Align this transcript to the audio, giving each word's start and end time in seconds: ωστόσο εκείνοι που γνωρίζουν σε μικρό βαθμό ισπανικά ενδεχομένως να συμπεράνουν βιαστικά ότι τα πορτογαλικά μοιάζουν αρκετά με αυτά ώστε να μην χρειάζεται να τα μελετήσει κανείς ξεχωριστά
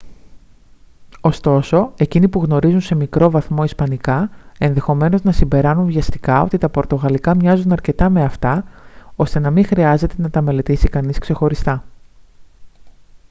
ωστόσο 1.21 1.93
εκείνοι 1.97 2.27
που 2.27 2.41
γνωρίζουν 2.43 2.81
σε 2.81 2.95
μικρό 2.95 3.29
βαθμό 3.31 3.63
ισπανικά 3.63 4.29
ενδεχομένως 4.57 5.21
να 5.23 5.31
συμπεράνουν 5.31 5.85
βιαστικά 5.85 6.41
ότι 6.41 6.57
τα 6.57 6.69
πορτογαλικά 6.69 7.35
μοιάζουν 7.35 7.71
αρκετά 7.71 8.09
με 8.09 8.23
αυτά 8.23 8.63
ώστε 9.15 9.39
να 9.39 9.51
μην 9.51 9.65
χρειάζεται 9.65 10.15
να 10.17 10.29
τα 10.29 10.41
μελετήσει 10.41 10.87
κανείς 10.87 11.17
ξεχωριστά 11.17 11.83